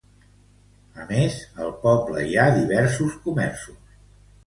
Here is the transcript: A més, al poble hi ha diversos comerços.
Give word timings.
A 1.03 1.05
més, 1.11 1.37
al 1.67 1.71
poble 1.85 2.25
hi 2.25 2.35
ha 2.39 2.49
diversos 2.59 3.23
comerços. 3.29 3.99